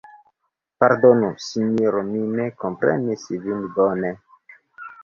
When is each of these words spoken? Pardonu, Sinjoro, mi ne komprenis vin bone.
Pardonu, 0.83 1.29
Sinjoro, 1.49 2.01
mi 2.09 2.25
ne 2.41 2.49
komprenis 2.65 3.31
vin 3.47 3.65
bone. 3.79 4.13